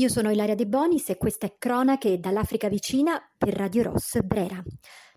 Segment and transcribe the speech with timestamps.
[0.00, 4.58] Io sono Ilaria De Bonis e questa è Cronache dall'Africa vicina per Radio Ross Brera.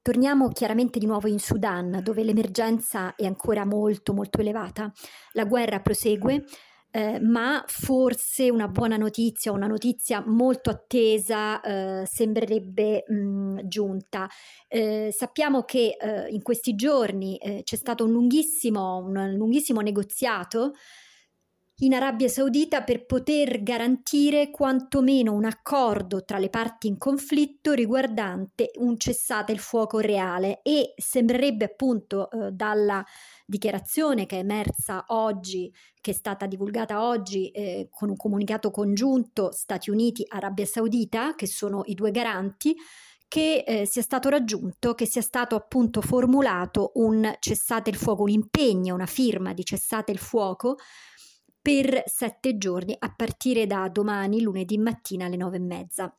[0.00, 4.90] Torniamo chiaramente di nuovo in Sudan, dove l'emergenza è ancora molto molto elevata.
[5.32, 6.46] La guerra prosegue,
[6.92, 14.30] eh, ma forse una buona notizia, una notizia molto attesa, eh, sembrerebbe mh, giunta.
[14.66, 20.72] Eh, sappiamo che eh, in questi giorni eh, c'è stato un lunghissimo, un lunghissimo negoziato
[21.82, 28.70] in Arabia Saudita per poter garantire quantomeno un accordo tra le parti in conflitto riguardante
[28.78, 30.60] un cessate il fuoco reale.
[30.62, 33.04] E sembrerebbe appunto eh, dalla
[33.46, 39.50] dichiarazione che è emersa oggi, che è stata divulgata oggi eh, con un comunicato congiunto
[39.50, 42.76] Stati Uniti-Arabia Saudita, che sono i due garanti,
[43.26, 48.30] che eh, sia stato raggiunto, che sia stato appunto formulato un cessate il fuoco, un
[48.30, 50.76] impegno, una firma di cessate il fuoco
[51.60, 56.14] per sette giorni a partire da domani, lunedì mattina alle nove e mezza.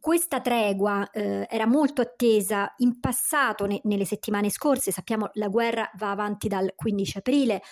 [0.00, 5.88] Questa tregua eh, era molto attesa in passato, ne, nelle settimane scorse, sappiamo la guerra
[5.94, 7.62] va avanti dal 15 aprile,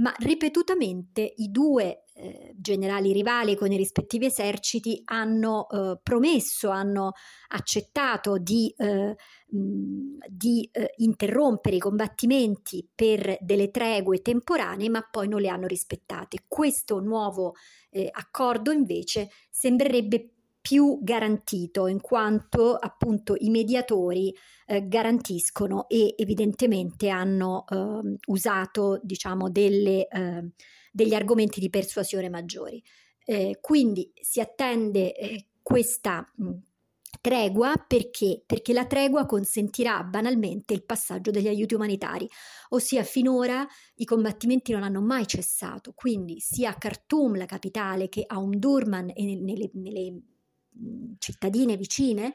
[0.00, 7.12] ma ripetutamente i due eh, generali rivali con i rispettivi eserciti hanno eh, promesso, hanno
[7.48, 15.40] accettato di, eh, di eh, interrompere i combattimenti per delle tregue temporanee, ma poi non
[15.40, 16.44] le hanno rispettate.
[16.48, 17.54] Questo nuovo
[17.90, 24.34] eh, accordo invece sembrerebbe più garantito in quanto appunto i mediatori
[24.66, 30.50] eh, garantiscono e evidentemente hanno eh, usato diciamo delle, eh,
[30.92, 32.82] degli argomenti di persuasione maggiori.
[33.24, 36.50] Eh, quindi si attende eh, questa mh,
[37.20, 38.42] tregua perché?
[38.44, 42.28] Perché la tregua consentirà banalmente il passaggio degli aiuti umanitari,
[42.70, 48.24] ossia finora i combattimenti non hanno mai cessato, quindi sia a Khartoum, la capitale, che
[48.26, 50.22] a Umdurman e nelle, nelle
[51.18, 52.34] cittadine vicine,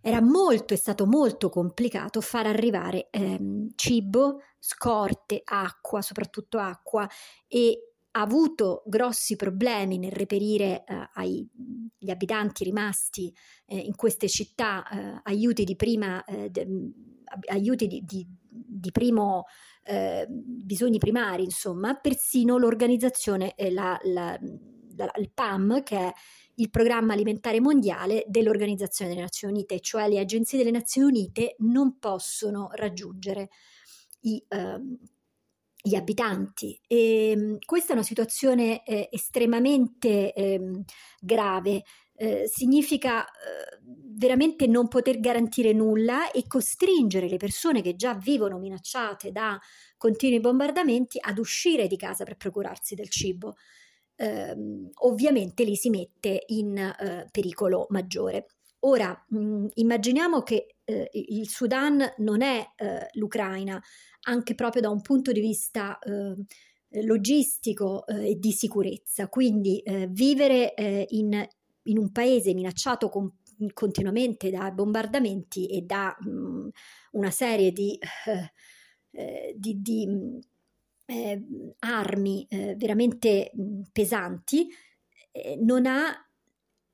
[0.00, 7.08] era molto, è stato molto complicato far arrivare ehm, cibo, scorte, acqua, soprattutto acqua,
[7.46, 13.32] e ha avuto grossi problemi nel reperire eh, agli abitanti rimasti
[13.66, 16.66] eh, in queste città eh, aiuti di prima, eh, de,
[17.50, 19.44] aiuti di, di, di primo
[19.84, 24.38] eh, bisogni primari, insomma, persino l'organizzazione, la, la,
[24.96, 26.12] la, il PAM, che è
[26.58, 31.98] il programma alimentare mondiale dell'Organizzazione delle Nazioni Unite, cioè le agenzie delle Nazioni Unite non
[31.98, 33.48] possono raggiungere
[34.20, 34.80] i, eh,
[35.80, 36.78] gli abitanti.
[36.86, 40.82] E, ehm, questa è una situazione eh, estremamente eh,
[41.20, 41.82] grave.
[42.50, 43.78] Significa eh,
[44.16, 49.56] veramente non poter garantire nulla e costringere le persone che già vivono minacciate da
[49.96, 53.54] continui bombardamenti ad uscire di casa per procurarsi del cibo
[54.18, 58.46] ehm, ovviamente li si mette in eh, pericolo maggiore.
[58.80, 63.80] Ora, mh, immaginiamo che eh, il Sudan non è eh, l'Ucraina,
[64.22, 66.34] anche proprio da un punto di vista eh,
[67.02, 70.74] logistico eh, e di sicurezza, quindi eh, vivere
[71.08, 71.46] in,
[71.84, 73.30] in, un paese minacciato con,
[73.72, 76.68] continuamente da bombardamenti e da mh,
[77.12, 77.98] una serie di,
[79.54, 80.06] di, di
[81.10, 81.42] eh,
[81.80, 84.68] armi eh, veramente mh, pesanti,
[85.32, 86.12] eh, non ha,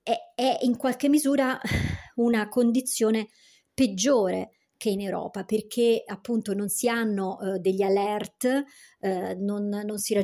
[0.03, 1.61] è, è, in qualche misura
[2.17, 3.29] una condizione
[3.75, 8.65] peggiore che in Europa perché appunto non si hanno eh, degli alert,
[9.01, 10.15] eh, non, non, si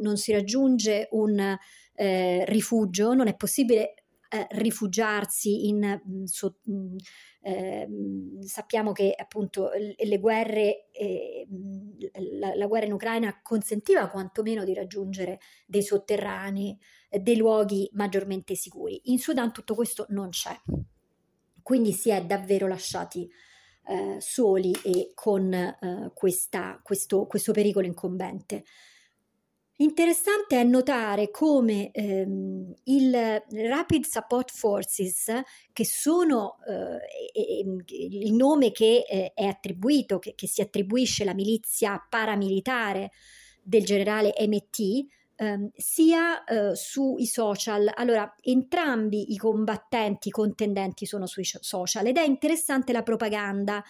[0.00, 1.56] non, si raggiunge un
[1.94, 3.94] eh, rifugio, non è possibile
[4.28, 6.56] eh, rifugiarsi in, mh, so,
[7.42, 7.88] eh,
[8.42, 11.46] sappiamo che appunto le guerre, eh,
[12.38, 16.78] la, la, guerra in Ucraina consentiva quantomeno di raggiungere dei sotterranei,
[17.20, 19.00] dei luoghi maggiormente sicuri.
[19.04, 20.54] In Sudan tutto questo non c'è,
[21.62, 23.28] quindi si è davvero lasciati
[23.86, 28.64] eh, soli e con eh, questa, questo, questo pericolo incombente.
[29.80, 35.32] Interessante è notare come ehm, il Rapid Support Forces,
[35.72, 41.98] che sono eh, il nome che eh, è attribuito, che, che, si attribuisce alla milizia
[42.06, 43.12] paramilitare
[43.62, 45.06] del generale MT,
[45.36, 47.90] ehm, sia eh, sui social.
[47.94, 53.82] Allora, entrambi i combattenti, contendenti sono sui social ed è interessante la propaganda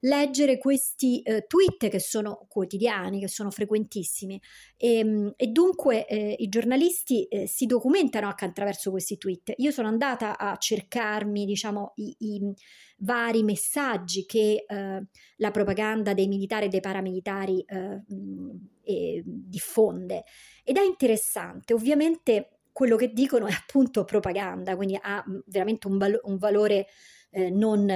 [0.00, 4.40] leggere questi eh, tweet che sono quotidiani, che sono frequentissimi
[4.76, 9.54] e, ehm, e dunque eh, i giornalisti eh, si documentano anche attraverso questi tweet.
[9.56, 12.54] Io sono andata a cercarmi diciamo i, i
[12.98, 15.06] vari messaggi che eh,
[15.36, 20.24] la propaganda dei militari e dei paramilitari eh, diffonde
[20.62, 21.74] ed è interessante.
[21.74, 26.86] Ovviamente quello che dicono è appunto propaganda, quindi ha veramente un, val- un valore
[27.30, 27.88] eh, non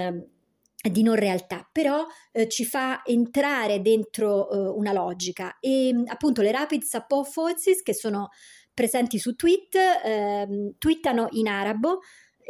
[0.82, 5.58] di non realtà, però eh, ci fa entrare dentro eh, una logica.
[5.60, 8.28] E appunto le rapid support forces che sono
[8.72, 12.00] presenti su tweet eh, twittano in arabo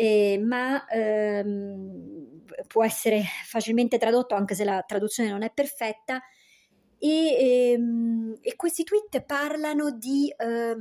[0.00, 6.22] eh, ma ehm, può essere facilmente tradotto anche se la traduzione non è perfetta.
[6.98, 10.76] E, ehm, e questi tweet parlano di eh,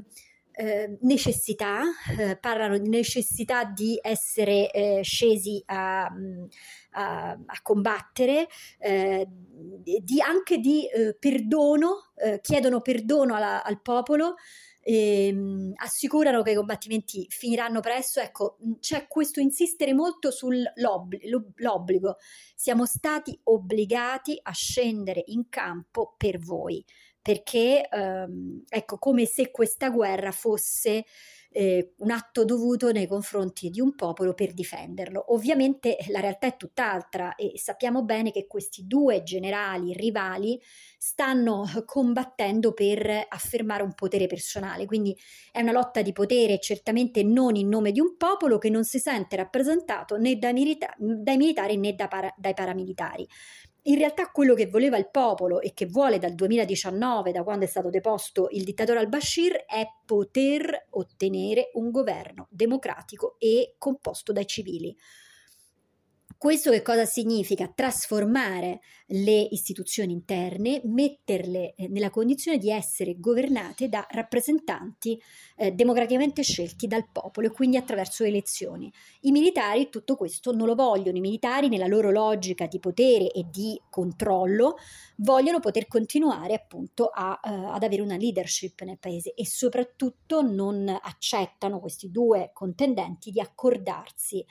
[0.59, 1.83] eh, necessità,
[2.17, 10.57] eh, parlano di necessità di essere eh, scesi a, a, a combattere, eh, di, anche
[10.57, 14.35] di eh, perdono, eh, chiedono perdono alla, al popolo
[14.81, 18.19] ehm, assicurano che i combattimenti finiranno presto.
[18.19, 22.17] Ecco, c'è questo insistere molto sull'obbligo.
[22.55, 26.83] Siamo stati obbligati a scendere in campo per voi,
[27.29, 31.05] perché ehm, ecco, come se questa guerra fosse
[31.51, 35.31] eh, un atto dovuto nei confronti di un popolo per difenderlo.
[35.31, 40.59] Ovviamente la realtà è tutt'altra e sappiamo bene che questi due generali rivali
[40.97, 45.15] stanno combattendo per affermare un potere personale, quindi
[45.51, 48.97] è una lotta di potere certamente non in nome di un popolo che non si
[48.97, 53.27] sente rappresentato né dai, milita- dai militari né da para- dai paramilitari
[53.83, 57.67] in realtà quello che voleva il popolo e che vuole dal 2019, da quando è
[57.67, 64.95] stato deposto il dittatore al-Bashir, è poter ottenere un governo democratico e composto dai civili.
[66.39, 67.67] Questo che cosa significa?
[67.67, 75.21] Trasformare le istituzioni interne, metterle eh, nella condizione di essere governate da rappresentanti
[75.57, 78.89] eh, democraticamente scelti dal popolo e quindi attraverso elezioni.
[79.23, 83.47] I militari tutto questo non lo vogliono, i militari nella loro logica di potere e
[83.51, 84.77] di controllo
[85.17, 90.87] vogliono poter continuare appunto a, uh, ad avere una leadership nel paese e soprattutto non
[90.87, 94.45] accettano questi due contendenti di accordarsi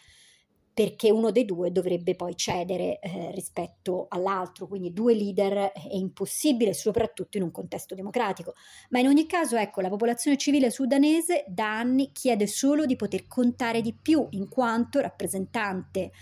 [0.78, 6.72] perché uno dei due dovrebbe poi cedere eh, rispetto all'altro, quindi due leader è impossibile,
[6.72, 8.54] soprattutto in un contesto democratico.
[8.90, 13.26] Ma in ogni caso, ecco, la popolazione civile sudanese da anni chiede solo di poter
[13.26, 16.12] contare di più in quanto rappresentante,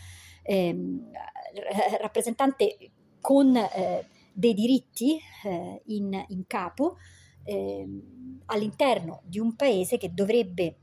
[0.44, 1.10] ehm,
[2.00, 2.78] rappresentante
[3.20, 6.96] con eh, dei diritti eh, in, in, capo
[7.44, 10.78] ehm, all'interno di un paese che dovrebbe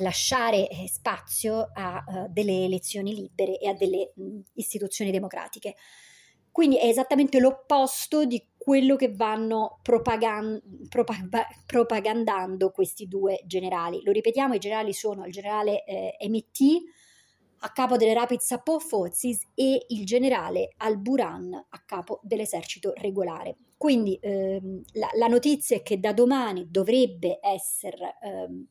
[0.00, 5.74] lasciare eh, spazio a uh, delle elezioni libere e a delle mh, istituzioni democratiche.
[6.52, 14.02] Quindi è esattamente l'opposto di quello che vanno propagan- propag- propagandando questi due generali.
[14.02, 16.98] Lo ripetiamo, i generali sono il generale eh, MT
[17.62, 23.56] a capo delle Rapid Support Forces e il generale Al-Buran a capo dell'esercito regolare.
[23.76, 28.66] Quindi ehm, la, la, notizia è che da domani dovrebbe essere ehm,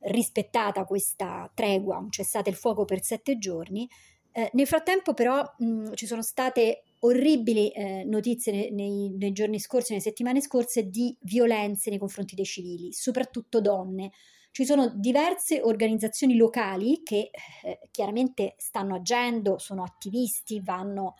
[0.00, 3.88] rispettata questa tregua, un cessate il fuoco per sette giorni.
[4.32, 9.58] Eh, nel frattempo però mh, ci sono state orribili eh, notizie nei, nei, nei, giorni
[9.58, 14.12] scorsi, nelle settimane scorse, di violenze nei confronti dei civili, soprattutto donne.
[14.50, 17.30] Ci sono diverse organizzazioni locali che
[17.64, 21.16] eh, chiaramente stanno agendo, sono attivisti, vanno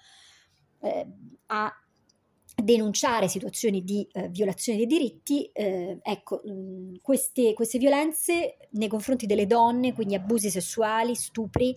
[0.80, 1.06] eh,
[1.46, 1.72] a
[2.62, 8.88] denunciare situazioni di eh, violazione dei diritti, eh, ecco, mh, mm, queste, queste, violenze nei
[8.88, 11.76] confronti delle donne, quindi abusi sessuali, stupri,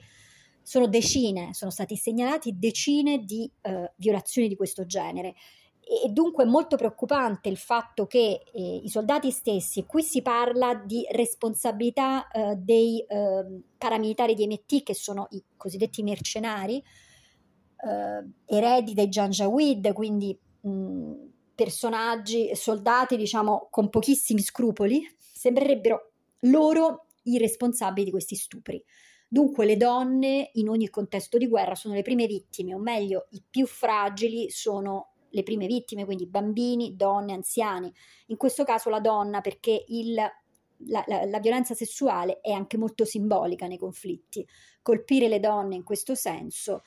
[0.64, 5.36] sono decine, sono stati segnalati decine di eh, violazioni di questo genere.
[5.80, 10.74] E, dunque è molto preoccupante il fatto che eh, i soldati stessi, qui si parla
[10.76, 18.94] di responsabilità eh, dei ehm, paramilitari di MT, che sono i cosiddetti mercenari, eh, eredi
[18.94, 20.38] dei Janjaweed, quindi
[21.56, 28.84] personaggi, soldati, diciamo, con pochissimi scrupoli, sembrerebbero loro i responsabili di questi stupri.
[29.28, 33.42] Dunque le donne in ogni contesto di guerra sono le prime vittime, o meglio, i
[33.48, 37.92] più fragili sono le prime vittime, quindi bambini, donne, anziani.
[38.28, 43.06] In questo caso la donna perché il, la, la, la, violenza sessuale è anche molto
[43.06, 44.46] simbolica nei conflitti.
[44.82, 46.82] Colpire le donne in questo senso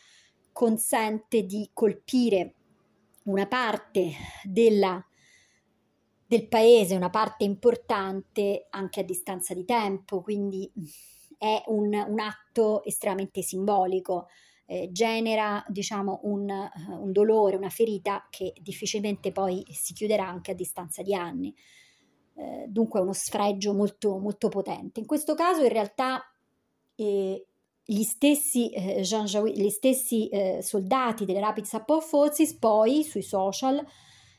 [0.53, 2.55] consente di colpire
[3.25, 4.13] una parte
[4.43, 5.05] della,
[6.27, 10.71] del paese, una parte importante anche a distanza di tempo, quindi
[11.39, 14.29] è un, un atto estremamente simbolico.
[14.67, 16.49] Eh, genera diciamo un,
[16.89, 21.55] un, dolore, una ferita che difficilmente poi si chiuderà anche a distanza di anni.
[22.37, 25.01] Eh, dunque uno sfregio molto, molto potente.
[25.01, 26.23] In questo caso in realtà
[26.95, 27.47] eh,
[27.85, 33.85] gli stessi, eh, gli stessi eh, soldati delle Rapid Support Forces poi sui social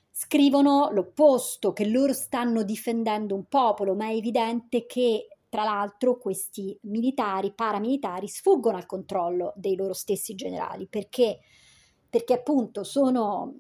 [0.10, 6.78] scrivono l'opposto, che loro stanno difendendo un popolo, ma è evidente che tra l'altro questi
[6.84, 11.40] militari, paramilitari, sfuggono al controllo dei loro stessi generali perché,
[12.10, 13.54] perché appunto sono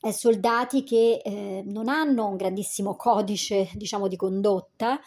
[0.00, 5.00] eh, soldati che eh, non hanno un grandissimo codice, diciamo, di condotta,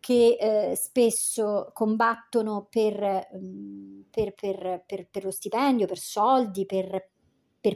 [0.00, 7.08] che eh, spesso combattono per, mm, per, per, per, lo stipendio, per soldi, per,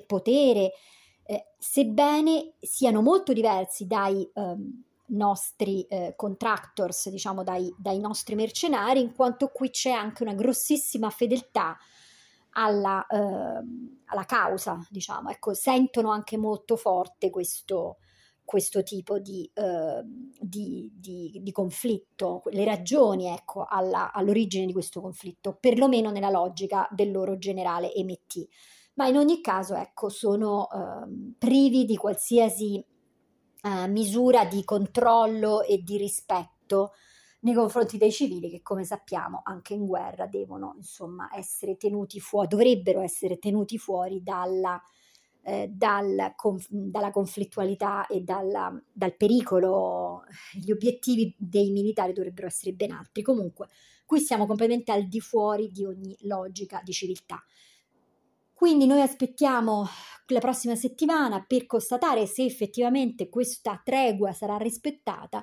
[0.06, 0.72] potere,
[1.24, 4.28] eh, sebbene siano molto diversi dai
[5.12, 11.10] nostri eh, contractors, diciamo dai, dai, nostri mercenari, in quanto qui c'è anche una grossissima
[11.10, 11.76] fedeltà
[12.52, 13.62] alla, eh,
[14.06, 17.98] alla causa, diciamo, ecco, sentono anche molto forte questo,
[18.52, 20.02] questo tipo di, eh,
[20.38, 26.86] di, di, di, conflitto, le ragioni ecco, alla, all'origine di questo conflitto, perlomeno nella logica
[26.90, 28.46] del loro generale MT.
[28.96, 32.76] Ma in ogni caso, ecco, sono eh, privi di qualsiasi
[33.62, 36.92] eh, misura di controllo e di rispetto
[37.40, 42.48] nei confronti dei civili che come sappiamo anche in guerra devono insomma essere tenuti fuori,
[42.48, 44.78] dovrebbero essere tenuti fuori dalla,
[45.42, 50.24] eh, dal, conf, dalla conflittualità e dalla, dal pericolo.
[50.52, 53.22] Gli obiettivi dei militari dovrebbero essere ben altri.
[53.22, 53.68] Comunque,
[54.06, 57.42] qui siamo completamente al di fuori di ogni logica di civiltà.
[58.54, 59.86] Quindi noi aspettiamo
[60.26, 65.42] la prossima settimana per constatare se effettivamente questa tregua sarà rispettata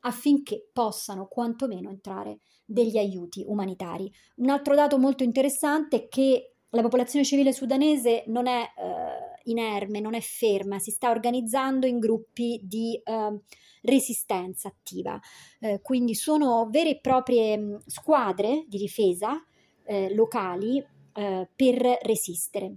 [0.00, 4.10] affinché possano quantomeno entrare degli aiuti umanitari.
[4.36, 10.00] Un altro dato molto interessante è che la popolazione civile sudanese non è eh, inerme,
[10.00, 13.40] non è ferma, si sta organizzando in gruppi di eh,
[13.82, 15.20] resistenza attiva,
[15.60, 19.42] eh, quindi sono vere e proprie squadre di difesa
[19.84, 20.84] eh, locali
[21.14, 22.76] eh, per resistere.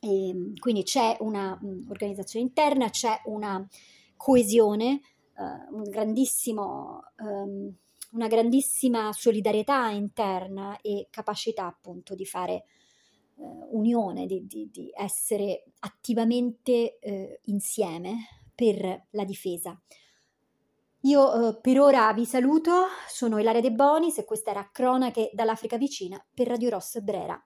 [0.00, 3.66] E, quindi c'è un'organizzazione interna, c'è una
[4.16, 5.00] coesione
[5.36, 7.72] uh, un grandissimo, um,
[8.12, 12.64] una grandissima solidarietà interna e capacità appunto di fare
[13.36, 19.80] uh, unione, di, di, di, essere attivamente uh, insieme per la difesa.
[21.00, 26.24] Io per ora vi saluto, sono Ilaria De Bonis e questa era Cronache dall'Africa vicina
[26.32, 27.38] per Radio Ross Brera.